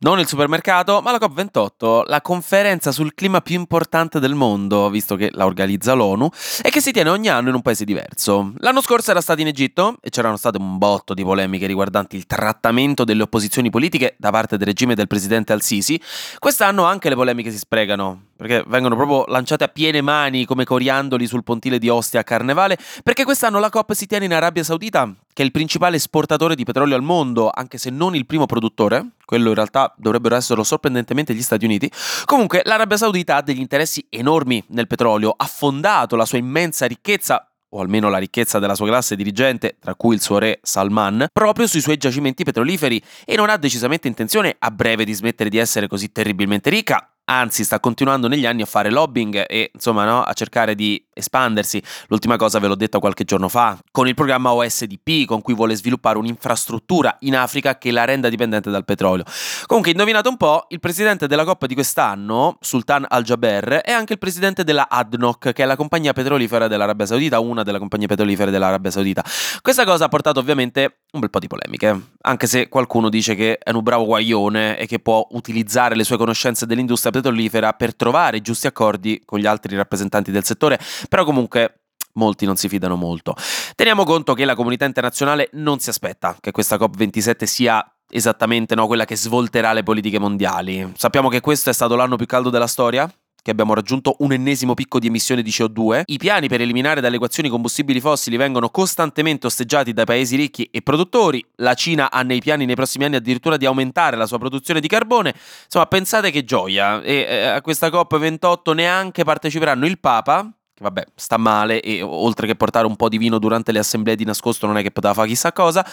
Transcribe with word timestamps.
Non 0.00 0.20
il 0.20 0.28
supermercato, 0.28 1.00
ma 1.02 1.10
la 1.10 1.18
COP28, 1.18 2.04
la 2.06 2.20
conferenza 2.20 2.92
sul 2.92 3.14
clima 3.14 3.40
più 3.40 3.56
importante 3.56 4.20
del 4.20 4.34
mondo, 4.34 4.88
visto 4.90 5.16
che 5.16 5.30
la 5.32 5.44
organizza 5.44 5.92
l'ONU, 5.94 6.28
e 6.62 6.70
che 6.70 6.80
si 6.80 6.92
tiene 6.92 7.10
ogni 7.10 7.28
anno 7.28 7.48
in 7.48 7.56
un 7.56 7.62
paese 7.62 7.84
diverso. 7.84 8.52
L'anno 8.58 8.80
scorso 8.80 9.10
era 9.10 9.20
stato 9.20 9.40
in 9.40 9.48
Egitto 9.48 9.96
e 10.00 10.10
c'erano 10.10 10.36
state 10.36 10.56
un 10.56 10.78
botto 10.78 11.14
di 11.14 11.24
polemiche 11.24 11.66
riguardanti 11.66 12.14
il 12.14 12.26
trattamento 12.26 13.02
delle 13.02 13.22
opposizioni 13.22 13.70
politiche 13.70 14.14
da 14.18 14.30
parte 14.30 14.56
del 14.56 14.68
regime 14.68 14.94
del 14.94 15.08
presidente 15.08 15.52
Al-Sisi. 15.52 16.00
Quest'anno 16.38 16.84
anche 16.84 17.08
le 17.08 17.16
polemiche 17.16 17.50
si 17.50 17.58
sprecano, 17.58 18.27
perché 18.38 18.62
vengono 18.68 18.94
proprio 18.94 19.24
lanciate 19.26 19.64
a 19.64 19.68
piene 19.68 20.00
mani 20.00 20.44
come 20.44 20.62
coriandoli 20.62 21.26
sul 21.26 21.42
pontile 21.42 21.80
di 21.80 21.88
Ostia 21.88 22.20
a 22.20 22.22
Carnevale, 22.22 22.78
perché 23.02 23.24
quest'anno 23.24 23.58
la 23.58 23.68
COP 23.68 23.94
si 23.94 24.06
tiene 24.06 24.26
in 24.26 24.32
Arabia 24.32 24.62
Saudita, 24.62 25.12
che 25.32 25.42
è 25.42 25.44
il 25.44 25.50
principale 25.50 25.96
esportatore 25.96 26.54
di 26.54 26.62
petrolio 26.62 26.94
al 26.94 27.02
mondo, 27.02 27.50
anche 27.52 27.78
se 27.78 27.90
non 27.90 28.14
il 28.14 28.26
primo 28.26 28.46
produttore, 28.46 29.14
quello 29.24 29.48
in 29.48 29.56
realtà 29.56 29.92
dovrebbero 29.96 30.36
essere 30.36 30.62
sorprendentemente 30.62 31.34
gli 31.34 31.42
Stati 31.42 31.64
Uniti. 31.64 31.90
Comunque 32.26 32.62
l'Arabia 32.64 32.96
Saudita 32.96 33.34
ha 33.34 33.42
degli 33.42 33.58
interessi 33.58 34.06
enormi 34.08 34.64
nel 34.68 34.86
petrolio, 34.86 35.34
ha 35.36 35.46
fondato 35.46 36.14
la 36.14 36.24
sua 36.24 36.38
immensa 36.38 36.86
ricchezza 36.86 37.42
o 37.70 37.80
almeno 37.80 38.08
la 38.08 38.18
ricchezza 38.18 38.60
della 38.60 38.76
sua 38.76 38.86
classe 38.86 39.16
dirigente, 39.16 39.78
tra 39.80 39.96
cui 39.96 40.14
il 40.14 40.22
suo 40.22 40.38
re 40.38 40.60
Salman, 40.62 41.26
proprio 41.32 41.66
sui 41.66 41.80
suoi 41.80 41.96
giacimenti 41.96 42.44
petroliferi. 42.44 43.02
E 43.24 43.34
non 43.34 43.50
ha 43.50 43.56
decisamente 43.56 44.06
intenzione 44.06 44.54
a 44.56 44.70
breve 44.70 45.04
di 45.04 45.12
smettere 45.12 45.50
di 45.50 45.58
essere 45.58 45.88
così 45.88 46.12
terribilmente 46.12 46.70
ricca, 46.70 47.12
anzi 47.30 47.64
sta 47.64 47.80
continuando 47.80 48.28
negli 48.28 48.46
anni 48.46 48.62
a 48.62 48.66
fare 48.66 48.90
lobbying 48.90 49.44
e 49.46 49.70
insomma 49.72 50.04
no, 50.04 50.22
a 50.22 50.32
cercare 50.32 50.74
di 50.74 51.02
espandersi. 51.18 51.82
L'ultima 52.08 52.36
cosa 52.36 52.58
ve 52.58 52.68
l'ho 52.68 52.74
detta 52.74 52.98
qualche 52.98 53.24
giorno 53.24 53.48
fa, 53.48 53.76
con 53.90 54.08
il 54.08 54.14
programma 54.14 54.52
OSDP 54.52 55.26
con 55.26 55.42
cui 55.42 55.54
vuole 55.54 55.74
sviluppare 55.74 56.18
un'infrastruttura 56.18 57.16
in 57.20 57.36
Africa 57.36 57.76
che 57.78 57.90
la 57.90 58.04
renda 58.04 58.28
dipendente 58.28 58.70
dal 58.70 58.84
petrolio. 58.84 59.24
Comunque, 59.66 59.92
indovinate 59.92 60.28
un 60.28 60.36
po', 60.36 60.66
il 60.68 60.80
presidente 60.80 61.26
della 61.26 61.44
Coppa 61.44 61.66
di 61.66 61.74
quest'anno, 61.74 62.56
Sultan 62.60 63.04
Al-Jaber, 63.08 63.80
è 63.82 63.92
anche 63.92 64.14
il 64.14 64.18
presidente 64.18 64.64
della 64.64 64.88
ADNOC, 64.88 65.52
che 65.52 65.62
è 65.62 65.66
la 65.66 65.76
compagnia 65.76 66.12
petrolifera 66.12 66.68
dell'Arabia 66.68 67.06
Saudita, 67.06 67.40
una 67.40 67.62
delle 67.62 67.78
compagnie 67.78 68.06
petrolifere 68.06 68.50
dell'Arabia 68.50 68.90
Saudita. 68.90 69.24
Questa 69.60 69.84
cosa 69.84 70.06
ha 70.06 70.08
portato 70.08 70.40
ovviamente 70.40 71.00
un 71.12 71.20
bel 71.20 71.30
po' 71.30 71.38
di 71.38 71.46
polemiche, 71.46 72.00
anche 72.22 72.46
se 72.46 72.68
qualcuno 72.68 73.08
dice 73.08 73.34
che 73.34 73.58
è 73.58 73.70
un 73.70 73.82
bravo 73.82 74.04
guaglione 74.04 74.78
e 74.78 74.86
che 74.86 74.98
può 74.98 75.26
utilizzare 75.30 75.94
le 75.94 76.04
sue 76.04 76.16
conoscenze 76.16 76.66
dell'industria 76.66 77.10
petrolifera 77.10 77.72
per 77.72 77.94
trovare 77.94 78.40
giusti 78.40 78.66
accordi 78.66 79.22
con 79.24 79.38
gli 79.38 79.46
altri 79.46 79.74
rappresentanti 79.76 80.30
del 80.30 80.44
settore, 80.44 80.78
però 81.08 81.24
comunque 81.24 81.80
molti 82.14 82.44
non 82.44 82.56
si 82.56 82.68
fidano 82.68 82.96
molto. 82.96 83.34
Teniamo 83.74 84.04
conto 84.04 84.34
che 84.34 84.44
la 84.44 84.54
comunità 84.54 84.84
internazionale 84.84 85.48
non 85.52 85.78
si 85.78 85.88
aspetta 85.88 86.36
che 86.40 86.50
questa 86.50 86.76
COP27 86.76 87.44
sia 87.44 87.92
esattamente 88.10 88.74
no, 88.74 88.86
quella 88.86 89.04
che 89.04 89.16
svolterà 89.16 89.72
le 89.72 89.82
politiche 89.82 90.18
mondiali. 90.18 90.92
Sappiamo 90.96 91.28
che 91.28 91.40
questo 91.40 91.70
è 91.70 91.72
stato 91.72 91.94
l'anno 91.94 92.16
più 92.16 92.26
caldo 92.26 92.50
della 92.50 92.66
storia, 92.66 93.10
che 93.40 93.50
abbiamo 93.50 93.72
raggiunto 93.72 94.16
un 94.18 94.32
ennesimo 94.32 94.74
picco 94.74 94.98
di 94.98 95.06
emissione 95.06 95.42
di 95.42 95.50
CO2. 95.50 96.02
I 96.06 96.18
piani 96.18 96.48
per 96.48 96.60
eliminare 96.60 97.00
dalle 97.00 97.16
equazioni 97.16 97.48
combustibili 97.48 98.00
fossili 98.00 98.36
vengono 98.36 98.68
costantemente 98.68 99.46
osteggiati 99.46 99.92
dai 99.92 100.04
paesi 100.04 100.36
ricchi 100.36 100.68
e 100.70 100.82
produttori. 100.82 101.44
La 101.56 101.74
Cina 101.74 102.10
ha 102.10 102.22
nei 102.22 102.40
piani 102.40 102.66
nei 102.66 102.74
prossimi 102.74 103.04
anni 103.04 103.16
addirittura 103.16 103.56
di 103.56 103.64
aumentare 103.64 104.16
la 104.16 104.26
sua 104.26 104.38
produzione 104.38 104.80
di 104.80 104.88
carbone. 104.88 105.34
Insomma, 105.64 105.86
pensate 105.86 106.30
che 106.30 106.44
gioia. 106.44 107.00
E 107.00 107.26
eh, 107.28 107.46
a 107.46 107.60
questa 107.62 107.88
COP28 107.88 108.74
neanche 108.74 109.24
parteciperanno 109.24 109.86
il 109.86 109.98
Papa, 109.98 110.50
che 110.78 110.84
vabbè 110.84 111.04
sta 111.16 111.36
male 111.36 111.80
e 111.80 112.00
oltre 112.02 112.46
che 112.46 112.54
portare 112.54 112.86
un 112.86 112.94
po' 112.94 113.08
di 113.08 113.18
vino 113.18 113.38
durante 113.38 113.72
le 113.72 113.80
assemblee 113.80 114.14
di 114.14 114.24
nascosto 114.24 114.66
non 114.66 114.78
è 114.78 114.82
che 114.82 114.92
poteva 114.92 115.12
fare 115.12 115.26
chissà 115.28 115.52
cosa, 115.52 115.84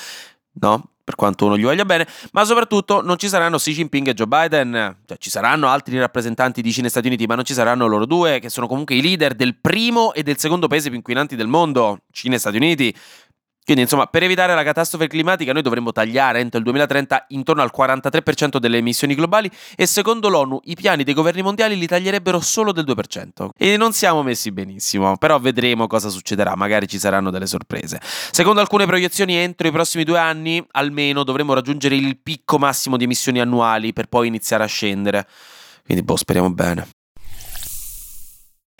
no? 0.53 0.91
Per 1.05 1.13
quanto 1.13 1.45
uno 1.45 1.55
gli 1.55 1.63
voglia 1.63 1.85
bene, 1.85 2.07
ma 2.31 2.43
soprattutto 2.45 3.03
non 3.03 3.19
ci 3.19 3.27
saranno 3.27 3.57
Xi 3.57 3.73
Jinping 3.73 4.07
e 4.07 4.13
Joe 4.15 4.25
Biden, 4.25 4.97
cioè 5.05 5.17
ci 5.19 5.29
saranno 5.29 5.67
altri 5.67 5.99
rappresentanti 5.99 6.63
di 6.63 6.71
Cina 6.71 6.87
e 6.87 6.89
Stati 6.89 7.05
Uniti, 7.05 7.27
ma 7.27 7.35
non 7.35 7.43
ci 7.43 7.53
saranno 7.53 7.85
loro 7.85 8.07
due, 8.07 8.39
che 8.39 8.49
sono 8.49 8.65
comunque 8.65 8.95
i 8.95 9.03
leader 9.03 9.35
del 9.35 9.55
primo 9.55 10.13
e 10.13 10.23
del 10.23 10.37
secondo 10.37 10.67
paese 10.67 10.87
più 10.87 10.97
inquinanti 10.97 11.35
del 11.35 11.45
mondo, 11.45 11.99
Cina 12.11 12.35
e 12.35 12.39
Stati 12.39 12.57
Uniti. 12.57 12.95
Quindi, 13.65 13.81
insomma, 13.81 14.05
per 14.05 14.21
evitare 14.21 14.53
la 14.53 14.61
catastrofe 14.61 15.07
climatica, 15.07 15.51
noi 15.51 15.63
dovremmo 15.63 15.91
tagliare 15.91 16.39
entro 16.39 16.59
il 16.59 16.65
2030 16.65 17.25
intorno 17.29 17.63
al 17.63 17.71
43% 17.75 18.57
delle 18.57 18.77
emissioni 18.77 19.15
globali 19.15 19.49
e 19.75 19.87
secondo 19.87 20.29
l'ONU 20.29 20.59
i 20.65 20.75
piani 20.75 21.03
dei 21.03 21.15
governi 21.15 21.41
mondiali 21.41 21.75
li 21.75 21.87
taglierebbero 21.87 22.39
solo 22.41 22.71
del 22.71 22.85
2%. 22.85 23.49
E 23.57 23.75
non 23.75 23.91
siamo 23.91 24.21
messi 24.21 24.51
benissimo, 24.51 25.17
però 25.17 25.39
vedremo 25.39 25.87
cosa 25.87 26.09
succederà, 26.09 26.55
magari 26.55 26.87
ci 26.87 26.99
saranno 26.99 27.31
delle 27.31 27.47
sorprese. 27.47 27.99
Secondo 28.03 28.61
alcune 28.61 28.85
proiezioni, 28.85 29.35
entro 29.35 29.67
i 29.67 29.71
prossimi 29.71 30.03
due 30.03 30.19
anni, 30.19 30.63
almeno, 30.73 31.23
dovremo 31.23 31.55
raggiungere 31.55 31.95
il 31.95 32.19
picco 32.19 32.59
massimo 32.59 32.97
di 32.97 33.05
emissioni 33.05 33.41
annuali 33.41 33.93
per 33.93 34.05
poi 34.05 34.27
iniziare 34.27 34.63
a 34.63 34.67
scendere. 34.67 35.27
Quindi, 35.83 36.03
boh, 36.03 36.17
speriamo 36.17 36.53
bene. 36.53 36.87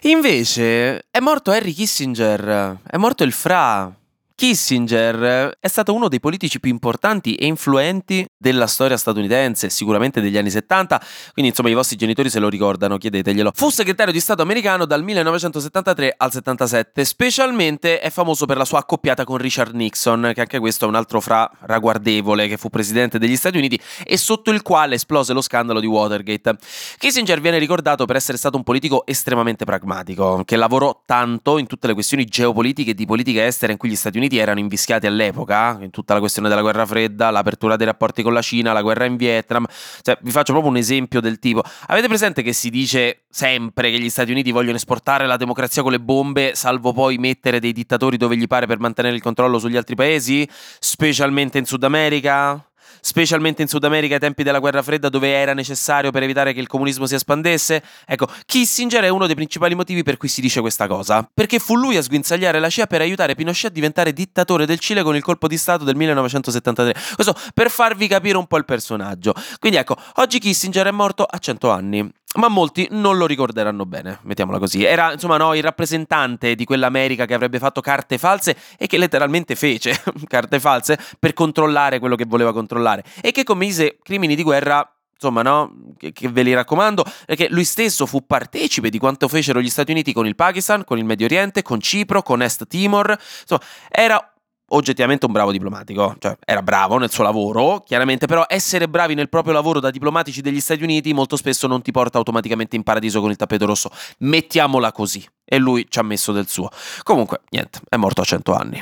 Invece, 0.04 1.08
è 1.10 1.20
morto 1.20 1.50
Harry 1.50 1.74
Kissinger, 1.74 2.82
è 2.88 2.98
morto 2.98 3.24
il 3.24 3.32
Fra. 3.32 3.92
Kissinger 4.38 5.56
è 5.62 5.68
stato 5.70 5.94
uno 5.94 6.10
dei 6.10 6.20
politici 6.20 6.60
più 6.60 6.70
importanti 6.70 7.36
e 7.36 7.46
influenti 7.46 8.26
della 8.38 8.68
storia 8.68 8.98
statunitense, 8.98 9.70
sicuramente 9.70 10.20
degli 10.20 10.38
anni 10.38 10.50
70, 10.50 11.02
quindi 11.32 11.52
insomma 11.52 11.70
i 11.70 11.74
vostri 11.74 11.96
genitori 11.96 12.30
se 12.30 12.40
lo 12.40 12.50
ricordano, 12.50 12.98
chiedeteglielo. 12.98 13.54
Fu 13.56 13.70
segretario 13.70 14.12
di 14.12 14.20
Stato 14.20 14.42
americano 14.42 14.84
dal 14.86 15.04
1973 15.04 16.16
al 16.18 16.34
77, 16.34 17.06
specialmente 17.06 18.02
è 18.02 18.10
famoso 18.10 18.46
per 18.46 18.58
la 18.58 18.66
sua 18.66 18.80
accoppiata 18.80 19.24
con 19.24 19.38
Richard 19.38 19.74
Nixon, 19.74 20.32
che 20.34 20.42
anche 20.42 20.60
questo 20.60 20.84
è 20.84 20.88
un 20.90 20.96
altro 20.96 21.22
fra 21.22 21.50
ragguardevole 21.62 22.50
che 22.50 22.58
fu 22.58 22.70
presidente 22.70 23.18
degli 23.18 23.38
Stati 23.38 23.58
Uniti 23.58 23.80
e 24.04 24.18
sotto 24.18 24.52
il 24.52 24.62
quale 24.64 24.96
esplose 24.96 25.32
lo 25.32 25.42
scandalo 25.42 25.80
di 25.80 25.88
Watergate. 25.88 26.58
Kissinger 26.98 27.40
viene 27.40 27.58
ricordato 27.58 28.04
per 28.04 28.18
essere 28.18 28.38
stato 28.38 28.58
un 28.58 28.64
politico 28.64 29.06
estremamente 29.06 29.64
pragmatico, 29.64 30.44
che 30.44 30.58
lavorò 30.58 31.04
tanto 31.06 31.58
in 31.58 31.68
tutte 31.68 31.88
le 31.88 31.94
questioni 31.94 32.26
geopolitiche 32.26 32.92
e 32.92 32.94
di 32.94 33.06
politica 33.06 33.46
estera 33.46 33.72
in 33.72 33.78
cui 33.78 33.88
gli 33.88 33.96
Stati 33.96 34.18
Uniti 34.18 34.24
Uniti 34.26 34.38
erano 34.38 34.60
invischiati 34.60 35.06
all'epoca, 35.06 35.78
in 35.82 35.92
tutta 35.92 36.14
la 36.14 36.20
questione 36.20 36.50
della 36.50 36.62
guerra 36.62 36.86
fredda, 36.86 37.30
l'apertura 37.30 37.76
dei 37.76 37.86
rapporti 37.86 38.24
con 38.24 38.34
la 38.34 38.42
Cina, 38.42 38.74
la 38.74 38.82
guerra 38.82 39.06
in 39.06 39.16
Vietnam. 39.16 39.66
Cioè, 40.02 40.18
vi 40.22 40.32
faccio 40.32 40.52
proprio 40.52 40.72
un 40.72 40.78
esempio 40.78 41.22
del 41.22 41.40
tipo. 41.40 41.64
Avete 41.88 42.08
presente 42.08 42.42
che 42.42 42.54
si 42.54 42.70
dice 42.70 43.26
sempre 43.30 43.92
che 43.92 44.00
gli 44.00 44.10
Stati 44.10 44.32
Uniti 44.32 44.52
vogliono 44.52 44.78
esportare 44.78 45.28
la 45.28 45.38
democrazia 45.38 45.84
con 45.84 45.92
le 45.92 46.00
bombe, 46.00 46.52
salvo 46.56 46.92
poi 46.92 47.18
mettere 47.18 47.60
dei 47.60 47.72
dittatori 47.72 48.18
dove 48.18 48.36
gli 48.36 48.48
pare 48.48 48.66
per 48.66 48.80
mantenere 48.80 49.16
il 49.16 49.22
controllo 49.22 49.60
sugli 49.60 49.78
altri 49.78 49.96
paesi, 49.96 50.48
specialmente 50.80 51.58
in 51.58 51.66
Sud 51.66 51.84
America? 51.84 52.64
Specialmente 53.02 53.62
in 53.62 53.68
Sud 53.68 53.84
America 53.84 54.16
ai 54.16 54.20
tempi 54.20 54.44
della 54.44 54.60
guerra 54.60 54.82
fredda 54.82 55.10
dove 55.10 55.32
era 55.32 55.54
necessario 55.54 56.12
per 56.12 56.24
evitare 56.24 56.54
che 56.54 56.60
il 56.60 56.68
comunismo 56.68 57.06
si 57.06 57.16
espandesse? 57.16 57.84
Ecco, 58.06 58.28
Kissinger 58.46 59.04
è 59.04 59.10
uno 59.10 59.26
dei 59.26 59.36
principali 59.36 59.76
motivi 59.76 60.04
per 60.04 60.18
cui 60.18 60.28
si 60.28 60.42
dice 60.42 60.62
questa 60.62 60.88
cosa, 60.88 61.28
perché 61.34 61.60
fu 61.60 61.76
lui 61.76 61.98
a 61.98 62.02
sguinzagliare 62.02 62.60
la 62.60 62.70
CIA 62.70 62.88
per 62.88 63.02
aiutare 63.02 63.36
Pinochet 63.36 63.72
a 63.72 63.74
diventare 63.74 64.14
dittatore 64.14 64.66
del 64.66 64.80
Cile 64.80 65.04
con 65.04 65.16
il 65.16 65.22
colpo 65.22 65.48
di 65.48 65.58
Stato 65.58 65.84
del 65.84 65.96
1973. 65.96 66.96
Questo 67.16 67.36
per 67.54 67.70
farvi 67.70 68.08
capire 68.08 68.38
un 68.38 68.48
po' 68.48 68.58
il 68.58 68.66
personaggio. 68.66 69.34
Quindi 69.60 69.78
ecco, 69.78 69.96
oggi 70.16 70.40
Kissinger 70.40 70.88
è 70.88 70.92
morto 70.92 71.24
a 71.24 71.38
100 71.38 71.70
anni 71.70 72.12
ma 72.36 72.48
molti 72.48 72.88
non 72.92 73.18
lo 73.18 73.26
ricorderanno 73.26 73.86
bene, 73.86 74.20
mettiamola 74.24 74.60
così. 74.60 74.84
Era, 74.84 75.14
insomma, 75.14 75.38
no, 75.38 75.54
il 75.54 75.64
rappresentante 75.64 76.56
di 76.56 76.66
quell'America 76.66 77.26
che 77.26 77.34
avrebbe 77.34 77.60
fatto 77.60 77.82
carte 77.82 78.18
false 78.18 78.56
e 78.78 78.88
che 78.88 78.98
letteralmente 78.98 79.56
fece 79.56 80.02
carte 80.28 80.60
false 80.60 81.00
per 81.20 81.34
controllare 81.34 82.00
quello 82.00 82.16
che 82.16 82.26
voleva 82.26 82.54
controllare 82.54 83.04
e 83.22 83.32
che 83.32 83.44
commise 83.44 83.98
crimini 84.02 84.36
di 84.36 84.44
guerra 84.44 84.90
insomma, 85.14 85.42
no? 85.42 85.74
Che, 85.98 86.12
che, 86.12 86.28
ve 86.28 86.44
li 86.44 86.54
raccomando, 86.54 87.06
perché 87.26 87.48
lui 87.50 87.64
stesso 87.64 88.06
fu 88.06 88.26
partecipe 88.26 88.90
di 88.90 89.00
quanto 89.00 89.28
fecero 89.28 89.62
gli 89.62 89.70
Stati 89.70 89.92
Uniti 89.92 90.14
con 90.14 90.28
il 90.28 90.36
Pakistan, 90.36 90.84
con 90.84 90.98
il 90.98 91.06
Medio 91.06 91.26
Oriente, 91.26 91.62
con 91.62 91.80
Cipro, 91.80 92.22
con 92.22 92.42
Est 92.42 92.68
Timor. 92.68 93.18
Insomma, 93.42 93.62
era 93.90 94.35
oggettivamente 94.70 95.26
un 95.26 95.32
bravo 95.32 95.52
diplomatico, 95.52 96.16
cioè 96.20 96.38
era 96.44 96.62
bravo 96.62 96.98
nel 96.98 97.12
suo 97.12 97.24
lavoro, 97.24 97.82
chiaramente, 97.86 98.26
però 98.26 98.46
essere 98.48 98.88
bravi 98.88 99.14
nel 99.14 99.30
proprio 99.30 99.54
lavoro 99.54 99.80
da 99.80 99.92
diplomatici 99.92 100.42
degli 100.42 100.60
Stati 100.60 100.84
Uniti 100.84 101.14
molto 101.14 101.36
spesso 101.36 101.68
non 101.68 101.82
ti 101.82 101.92
porta 101.92 102.18
automaticamente 102.18 102.76
in 102.76 102.84
paradiso 102.84 103.22
con 103.22 103.30
il 103.30 103.36
tappeto 103.36 103.66
rosso, 103.66 103.90
mettiamola 104.20 104.92
così. 104.92 105.26
E 105.44 105.58
lui 105.58 105.86
ci 105.90 106.00
ha 106.00 106.04
messo 106.04 106.32
del 106.32 106.48
suo. 106.48 106.70
Comunque, 107.04 107.42
niente, 107.50 107.80
è 107.88 107.98
morto 107.98 108.22
a 108.22 108.24
100 108.24 108.54
anni. 108.54 108.82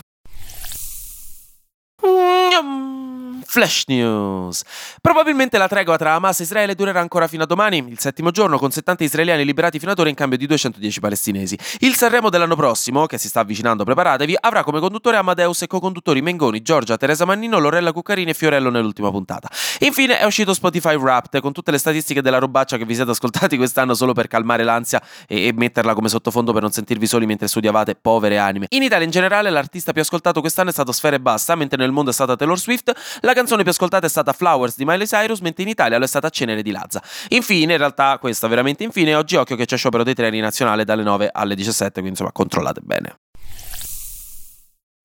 Flash 3.54 3.84
News. 3.86 4.64
Probabilmente 5.00 5.60
la 5.60 5.68
tregua 5.68 5.96
tra 5.96 6.14
Hamas 6.16 6.40
e 6.40 6.44
Israele 6.44 6.74
durerà 6.74 7.02
ancora 7.02 7.28
fino 7.28 7.44
a 7.44 7.46
domani, 7.46 7.86
il 7.88 8.00
settimo 8.00 8.32
giorno, 8.32 8.58
con 8.58 8.72
70 8.72 9.04
israeliani 9.04 9.46
liberati 9.46 9.78
fino 9.78 9.92
ad 9.92 10.00
ora 10.00 10.10
in 10.10 10.16
cambio 10.16 10.40
di 10.40 10.48
210 10.48 11.00
palestinesi. 11.00 11.56
Il 11.82 11.94
Sanremo 11.94 12.32
dell'anno 12.32 12.56
prossimo, 12.56 13.06
che 13.06 13.20
si 13.20 13.28
sta 13.28 13.42
avvicinando, 13.42 13.84
preparatevi, 13.84 14.36
avrà 14.40 14.64
come 14.64 14.80
conduttore 14.80 15.18
Amadeus 15.18 15.62
e 15.62 15.68
co-conduttori 15.68 16.24
Mengoni, 16.24 16.64
Giorgia, 16.64 16.98
Teresa 16.98 17.26
Mannino, 17.26 17.60
Lorella 17.60 17.92
Cuccarini 17.92 18.32
e 18.32 18.34
Fiorello 18.34 18.72
nell'ultima 18.72 19.12
puntata. 19.12 19.50
Infine 19.82 20.18
è 20.18 20.26
uscito 20.26 20.56
Spotify 20.56 20.96
Wrapped 20.96 21.40
con 21.40 21.52
tutte 21.52 21.70
le 21.70 21.78
statistiche 21.78 22.24
della 22.24 22.40
robaccia 22.40 22.78
che 22.78 22.86
vi 22.86 22.96
siete 22.96 23.12
ascoltati 23.12 23.56
quest'anno 23.56 23.94
solo 23.94 24.14
per 24.14 24.26
calmare 24.26 24.64
l'ansia 24.64 25.00
e, 25.28 25.46
e 25.46 25.54
metterla 25.54 25.94
come 25.94 26.10
sottofondo 26.10 26.54
per 26.54 26.64
non 26.64 26.72
sentirvi 26.72 27.06
soli 27.06 27.28
mentre 27.28 27.48
studiavate, 27.48 27.94
povere 27.94 28.40
anime. 28.40 28.66
In 28.70 28.82
Italia 28.82 29.06
in 29.06 29.12
generale 29.12 29.52
l'artista 29.52 29.92
più 29.92 30.02
ascoltato 30.02 30.40
quest'anno 30.40 30.70
è 30.70 30.74
stato 30.74 30.92
Sfere 30.92 31.20
Basta, 31.20 31.54
mentre 31.54 31.78
nel 31.78 31.92
mondo 31.92 32.10
è 32.10 32.14
stata 32.14 32.36
Taylor 32.36 32.58
Swift. 32.58 32.92
La 33.22 33.34
canzone 33.44 33.64
più 33.64 33.72
ascoltata 33.72 34.06
è 34.06 34.10
stata 34.10 34.32
Flowers 34.32 34.78
di 34.78 34.86
Miley 34.86 35.06
Cyrus, 35.06 35.42
mentre 35.42 35.64
in 35.64 35.70
Italia 35.70 35.98
lo 35.98 36.06
è 36.06 36.08
stata 36.08 36.30
Cenere 36.30 36.62
di 36.62 36.72
Lazza. 36.72 37.04
Infine, 37.30 37.74
in 37.74 37.78
realtà, 37.78 38.18
questa 38.20 38.48
veramente 38.48 38.84
infine, 38.84 39.16
oggi 39.16 39.36
occhio 39.36 39.58
che 39.58 39.66
c'è 39.66 39.76
sciopero 39.76 40.04
dei 40.04 40.14
treni 40.14 40.40
nazionale 40.40 40.86
dalle 40.86 41.04
9 41.04 41.30
alle 41.32 41.56
17, 41.56 41.92
quindi 41.92 42.12
insomma 42.12 42.32
controllate 42.32 42.80
bene. 42.82 43.18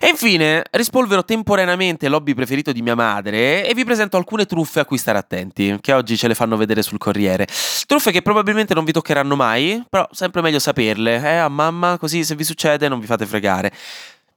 E 0.01 0.07
infine 0.07 0.63
rispolvero 0.71 1.25
temporaneamente 1.25 2.09
l'hobby 2.09 2.33
preferito 2.33 2.71
di 2.71 2.83
mia 2.83 2.95
madre 2.95 3.67
e 3.67 3.75
vi 3.75 3.85
presento 3.85 4.17
alcune 4.17 4.47
truffe 4.47 4.79
a 4.79 4.85
cui 4.85 4.97
stare 4.97 5.19
attenti, 5.19 5.77
che 5.81 5.93
oggi 5.93 6.17
ce 6.17 6.29
le 6.29 6.37
fanno 6.37 6.57
vedere 6.57 6.83
sul 6.83 6.99
Corriere. 6.99 7.49
Truffe 7.85 8.13
che 8.13 8.23
probabilmente 8.23 8.75
non 8.75 8.85
vi 8.85 8.93
toccheranno 8.93 9.35
mai, 9.35 9.83
però 9.91 10.07
sempre 10.13 10.41
meglio 10.41 10.61
saperle, 10.61 11.21
eh, 11.21 11.37
a 11.39 11.49
mamma, 11.49 11.99
così 11.99 12.23
se 12.23 12.37
vi 12.37 12.45
succede 12.45 12.87
non 12.87 13.01
vi 13.01 13.07
fate 13.07 13.27
fregare. 13.27 13.73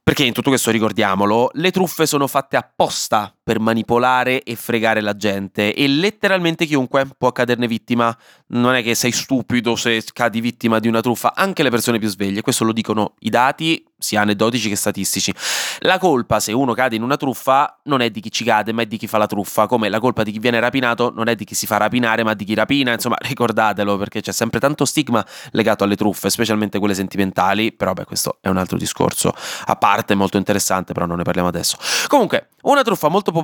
Perché 0.04 0.24
in 0.24 0.32
tutto 0.32 0.48
questo 0.48 0.72
ricordiamolo, 0.72 1.50
le 1.52 1.70
truffe 1.70 2.06
sono 2.06 2.26
fatte 2.26 2.56
apposta 2.56 3.32
per 3.42 3.58
manipolare 3.58 4.42
e 4.42 4.54
fregare 4.54 5.00
la 5.00 5.16
gente 5.16 5.74
e 5.74 5.88
letteralmente 5.88 6.64
chiunque 6.66 7.06
può 7.16 7.32
caderne 7.32 7.66
vittima. 7.66 8.16
Non 8.48 8.74
è 8.74 8.82
che 8.82 8.94
sei 8.94 9.12
stupido 9.12 9.76
se 9.76 10.02
cadi 10.12 10.40
vittima 10.40 10.78
di 10.78 10.88
una 10.88 11.00
truffa, 11.00 11.32
anche 11.34 11.62
le 11.62 11.70
persone 11.70 11.98
più 11.98 12.08
sveglie, 12.08 12.42
questo 12.42 12.64
lo 12.64 12.72
dicono 12.72 13.14
i 13.20 13.30
dati 13.30 13.84
sia 14.02 14.20
aneddotici 14.20 14.68
che 14.68 14.76
statistici. 14.76 15.32
La 15.80 15.98
colpa 15.98 16.40
se 16.40 16.52
uno 16.52 16.74
cade 16.74 16.96
in 16.96 17.02
una 17.02 17.16
truffa 17.16 17.78
non 17.84 18.00
è 18.00 18.10
di 18.10 18.20
chi 18.20 18.30
ci 18.30 18.44
cade, 18.44 18.72
ma 18.72 18.82
è 18.82 18.86
di 18.86 18.98
chi 18.98 19.06
fa 19.06 19.18
la 19.18 19.26
truffa, 19.26 19.66
come 19.66 19.88
la 19.88 20.00
colpa 20.00 20.22
di 20.22 20.32
chi 20.32 20.38
viene 20.38 20.60
rapinato 20.60 21.12
non 21.14 21.28
è 21.28 21.34
di 21.34 21.44
chi 21.44 21.54
si 21.54 21.66
fa 21.66 21.78
rapinare, 21.78 22.24
ma 22.24 22.34
di 22.34 22.44
chi 22.44 22.54
rapina, 22.54 22.92
insomma, 22.92 23.16
ricordatelo 23.22 23.96
perché 23.96 24.20
c'è 24.20 24.32
sempre 24.32 24.60
tanto 24.60 24.84
stigma 24.84 25.24
legato 25.52 25.84
alle 25.84 25.96
truffe, 25.96 26.28
specialmente 26.28 26.78
quelle 26.78 26.94
sentimentali, 26.94 27.72
però 27.72 27.92
beh, 27.92 28.04
questo 28.04 28.38
è 28.40 28.48
un 28.48 28.56
altro 28.58 28.76
discorso 28.76 29.32
a 29.66 29.76
parte 29.76 30.14
molto 30.14 30.36
interessante, 30.36 30.92
però 30.92 31.06
non 31.06 31.16
ne 31.16 31.22
parliamo 31.22 31.48
adesso. 31.48 31.76
Comunque, 32.08 32.48
una 32.62 32.82
truffa 32.82 33.08
molto 33.08 33.30
popolare, 33.30 33.41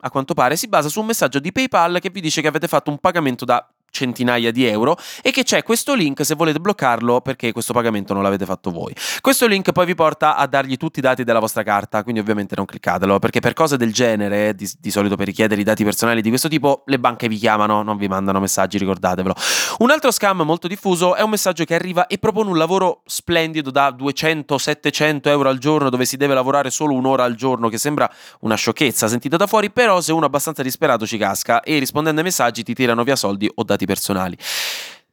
a 0.00 0.10
quanto 0.10 0.34
pare, 0.34 0.56
si 0.56 0.68
basa 0.68 0.88
su 0.88 1.00
un 1.00 1.06
messaggio 1.06 1.38
di 1.38 1.52
PayPal 1.52 1.98
che 2.00 2.10
vi 2.10 2.20
dice 2.20 2.40
che 2.40 2.48
avete 2.48 2.68
fatto 2.68 2.90
un 2.90 2.98
pagamento 2.98 3.44
da 3.44 3.66
centinaia 3.90 4.50
di 4.50 4.64
euro 4.64 4.96
e 5.22 5.30
che 5.30 5.42
c'è 5.42 5.62
questo 5.62 5.94
link 5.94 6.24
se 6.24 6.34
volete 6.34 6.58
bloccarlo 6.60 7.20
perché 7.20 7.52
questo 7.52 7.72
pagamento 7.72 8.14
non 8.14 8.22
l'avete 8.22 8.46
fatto 8.46 8.70
voi. 8.70 8.94
Questo 9.20 9.46
link 9.46 9.72
poi 9.72 9.86
vi 9.86 9.94
porta 9.94 10.36
a 10.36 10.46
dargli 10.46 10.76
tutti 10.76 11.00
i 11.00 11.02
dati 11.02 11.24
della 11.24 11.40
vostra 11.40 11.62
carta, 11.62 12.02
quindi 12.02 12.20
ovviamente 12.20 12.54
non 12.56 12.64
cliccatelo 12.64 13.18
perché 13.18 13.40
per 13.40 13.52
cose 13.52 13.76
del 13.76 13.92
genere, 13.92 14.54
di, 14.54 14.70
di 14.78 14.90
solito 14.90 15.16
per 15.16 15.26
richiedere 15.26 15.60
i 15.60 15.64
dati 15.64 15.84
personali 15.84 16.22
di 16.22 16.28
questo 16.28 16.48
tipo, 16.48 16.82
le 16.86 16.98
banche 16.98 17.28
vi 17.28 17.36
chiamano, 17.36 17.82
non 17.82 17.96
vi 17.96 18.08
mandano 18.08 18.40
messaggi, 18.40 18.78
ricordatevelo. 18.78 19.34
Un 19.78 19.90
altro 19.90 20.10
scam 20.10 20.42
molto 20.42 20.68
diffuso 20.68 21.14
è 21.14 21.22
un 21.22 21.30
messaggio 21.30 21.64
che 21.64 21.74
arriva 21.74 22.06
e 22.06 22.18
propone 22.18 22.50
un 22.50 22.56
lavoro 22.56 23.02
splendido 23.06 23.70
da 23.70 23.90
200-700 23.90 25.28
euro 25.28 25.48
al 25.48 25.58
giorno 25.58 25.90
dove 25.90 26.04
si 26.04 26.16
deve 26.16 26.34
lavorare 26.34 26.70
solo 26.70 26.94
un'ora 26.94 27.24
al 27.24 27.34
giorno, 27.34 27.68
che 27.68 27.78
sembra 27.78 28.10
una 28.40 28.54
sciocchezza 28.54 29.08
sentita 29.08 29.36
da 29.36 29.46
fuori, 29.46 29.70
però 29.70 30.00
se 30.00 30.12
uno 30.12 30.26
abbastanza 30.26 30.62
disperato 30.62 31.06
ci 31.06 31.18
casca 31.18 31.60
e 31.62 31.78
rispondendo 31.78 32.20
ai 32.20 32.26
messaggi 32.26 32.62
ti 32.62 32.74
tirano 32.74 33.04
via 33.04 33.16
soldi 33.16 33.50
o 33.52 33.62
dati 33.62 33.79
dati 33.80 33.86
personali. 33.86 34.36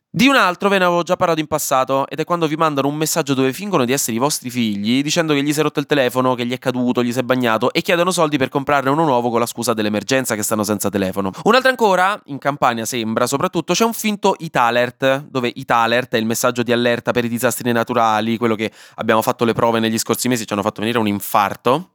Di 0.10 0.26
un 0.28 0.36
altro 0.36 0.70
ve 0.70 0.80
ne 0.80 0.86
avevo 0.86 1.04
già 1.04 1.16
parlato 1.16 1.42
in 1.42 1.48
passato 1.48 2.08
ed 2.08 2.20
è 2.20 2.24
quando 2.24 2.48
vi 2.48 2.56
mandano 2.56 2.88
un 2.88 2.96
messaggio 2.96 3.36
dove 3.36 3.54
fingono 3.54 3.86
di 3.86 3.92
essere 3.92 4.16
i 4.16 4.20
vostri 4.20 4.50
figli 4.50 5.04
dicendo 5.04 5.34
che 5.34 5.44
gli 5.44 5.54
si 5.54 5.60
è 5.60 5.62
rotto 5.62 5.80
il 5.80 5.86
telefono, 5.86 6.34
che 6.34 6.46
gli 6.46 6.54
è 6.54 6.58
caduto, 6.58 7.04
gli 7.04 7.12
si 7.12 7.20
è 7.20 7.24
bagnato 7.24 7.72
e 7.72 7.82
chiedono 7.82 8.10
soldi 8.10 8.38
per 8.38 8.50
comprarne 8.50 8.90
uno 8.90 9.04
nuovo 9.04 9.30
con 9.30 9.40
la 9.40 9.46
scusa 9.46 9.74
dell'emergenza 9.74 10.34
che 10.34 10.42
stanno 10.42 10.64
senza 10.64 10.90
telefono. 10.90 11.32
Un'altra 11.44 11.70
ancora, 11.70 12.20
in 12.28 12.40
campagna 12.40 12.86
sembra, 12.86 13.28
soprattutto 13.28 13.74
c'è 13.74 13.84
un 13.84 13.94
finto 13.94 14.36
Italert, 14.40 15.28
dove 15.30 15.52
Italert 15.54 16.16
è 16.16 16.18
il 16.18 16.26
messaggio 16.26 16.64
di 16.64 16.72
allerta 16.72 17.12
per 17.12 17.26
i 17.26 17.30
disastri 17.30 17.72
naturali, 17.72 18.38
quello 18.38 18.56
che 18.56 18.72
abbiamo 18.96 19.22
fatto 19.22 19.46
le 19.46 19.54
prove 19.54 19.80
negli 19.80 20.00
scorsi 20.00 20.30
mesi 20.30 20.48
ci 20.48 20.54
hanno 20.54 20.64
fatto 20.64 20.80
venire 20.80 20.98
un 20.98 21.08
infarto. 21.08 21.92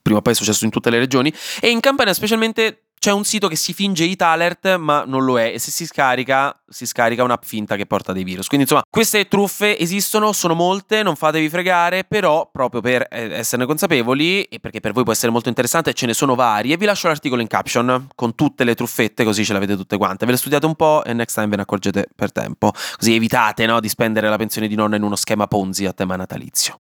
Prima 0.00 0.20
o 0.20 0.22
poi 0.22 0.32
è 0.32 0.36
successo 0.36 0.64
in 0.64 0.70
tutte 0.70 0.90
le 0.90 0.98
regioni 0.98 1.34
e 1.60 1.68
in 1.70 1.80
campagna 1.80 2.14
specialmente 2.14 2.84
c'è 3.04 3.12
un 3.12 3.24
sito 3.24 3.48
che 3.48 3.56
si 3.56 3.74
finge 3.74 4.04
Italert, 4.04 4.76
ma 4.76 5.04
non 5.06 5.26
lo 5.26 5.38
è. 5.38 5.52
E 5.52 5.58
se 5.58 5.70
si 5.70 5.84
scarica, 5.84 6.58
si 6.66 6.86
scarica 6.86 7.22
un'app 7.22 7.42
finta 7.44 7.76
che 7.76 7.84
porta 7.84 8.14
dei 8.14 8.24
virus. 8.24 8.46
Quindi, 8.46 8.64
insomma, 8.64 8.82
queste 8.88 9.28
truffe 9.28 9.78
esistono, 9.78 10.32
sono 10.32 10.54
molte, 10.54 11.02
non 11.02 11.14
fatevi 11.14 11.50
fregare, 11.50 12.04
però, 12.04 12.48
proprio 12.50 12.80
per 12.80 13.06
eh, 13.10 13.34
esserne 13.34 13.66
consapevoli, 13.66 14.44
e 14.44 14.58
perché 14.58 14.80
per 14.80 14.92
voi 14.92 15.02
può 15.02 15.12
essere 15.12 15.30
molto 15.30 15.50
interessante, 15.50 15.92
ce 15.92 16.06
ne 16.06 16.14
sono 16.14 16.34
varie. 16.34 16.78
Vi 16.78 16.86
lascio 16.86 17.08
l'articolo 17.08 17.42
in 17.42 17.46
caption 17.46 18.08
con 18.14 18.34
tutte 18.34 18.64
le 18.64 18.74
truffette, 18.74 19.22
così 19.22 19.44
ce 19.44 19.52
l'avete 19.52 19.76
tutte 19.76 19.98
quante. 19.98 20.24
Ve 20.24 20.32
le 20.32 20.38
studiate 20.38 20.64
un 20.64 20.74
po' 20.74 21.04
e 21.04 21.12
next 21.12 21.34
time 21.34 21.48
ve 21.48 21.56
ne 21.56 21.62
accorgete 21.62 22.08
per 22.16 22.32
tempo. 22.32 22.72
Così 22.96 23.14
evitate 23.14 23.66
no, 23.66 23.80
di 23.80 23.88
spendere 23.90 24.30
la 24.30 24.38
pensione 24.38 24.66
di 24.66 24.76
nonna 24.76 24.96
in 24.96 25.02
uno 25.02 25.16
schema 25.16 25.46
Ponzi 25.46 25.84
a 25.84 25.92
tema 25.92 26.16
natalizio. 26.16 26.83